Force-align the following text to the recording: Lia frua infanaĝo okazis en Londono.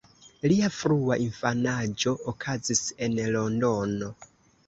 Lia 0.51 0.69
frua 0.77 1.17
infanaĝo 1.25 2.13
okazis 2.33 2.81
en 3.09 3.19
Londono. 3.37 4.09